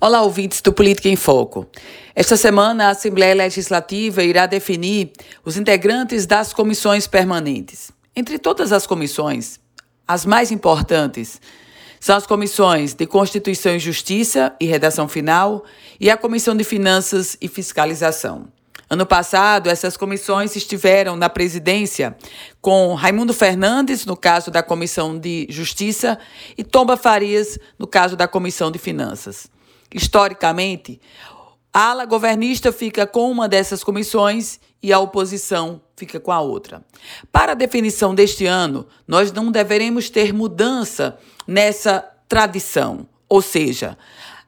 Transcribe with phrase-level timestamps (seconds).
[0.00, 1.66] Olá, ouvintes do Política em Foco.
[2.16, 5.12] Esta semana, a Assembleia Legislativa irá definir
[5.44, 7.92] os integrantes das comissões permanentes.
[8.14, 9.60] Entre todas as comissões,
[10.06, 11.40] as mais importantes
[12.00, 15.64] são as comissões de Constituição e Justiça e Redação Final
[15.98, 18.48] e a Comissão de Finanças e Fiscalização.
[18.90, 22.16] Ano passado, essas comissões estiveram na presidência
[22.60, 26.18] com Raimundo Fernandes, no caso da Comissão de Justiça,
[26.58, 29.53] e Tomba Farias, no caso da Comissão de Finanças.
[29.94, 31.00] Historicamente,
[31.72, 36.84] a ala governista fica com uma dessas comissões e a oposição fica com a outra.
[37.30, 41.16] Para a definição deste ano, nós não deveremos ter mudança
[41.46, 43.96] nessa tradição, ou seja,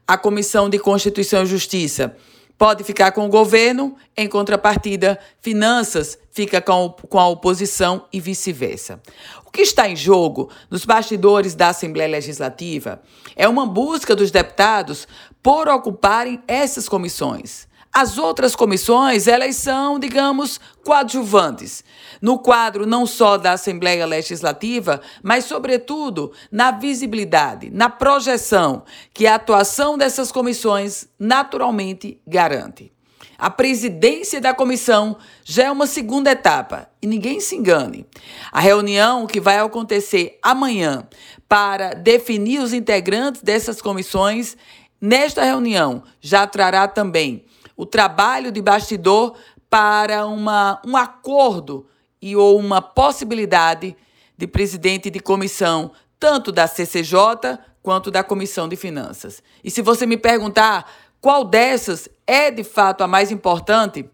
[0.07, 2.17] a Comissão de Constituição e Justiça
[2.59, 9.01] pode ficar com o governo, em contrapartida, finanças fica com, com a oposição e vice-versa.
[9.45, 13.01] O que está em jogo nos bastidores da Assembleia Legislativa
[13.35, 15.09] é uma busca dos deputados
[15.43, 17.67] por ocuparem essas comissões.
[17.99, 21.83] As outras comissões, elas são, digamos, coadjuvantes,
[22.21, 28.83] no quadro não só da Assembleia Legislativa, mas, sobretudo, na visibilidade, na projeção
[29.15, 32.93] que a atuação dessas comissões naturalmente garante.
[33.39, 38.05] A presidência da comissão já é uma segunda etapa e ninguém se engane.
[38.53, 41.09] A reunião que vai acontecer amanhã
[41.49, 44.55] para definir os integrantes dessas comissões,
[45.01, 47.47] nesta reunião já trará também
[47.77, 49.37] o trabalho de bastidor
[49.69, 51.87] para uma, um acordo
[52.21, 53.97] e ou uma possibilidade
[54.37, 59.43] de presidente de comissão, tanto da CCJ quanto da Comissão de Finanças.
[59.63, 64.09] E se você me perguntar qual dessas é de fato a mais importante,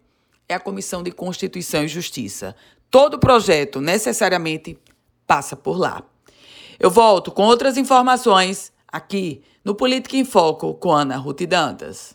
[0.48, 2.54] é a Comissão de Constituição e Justiça.
[2.90, 4.78] Todo projeto necessariamente
[5.26, 6.02] passa por lá.
[6.78, 12.14] Eu volto com outras informações aqui no Política em Foco com Ana Ruth Dantas.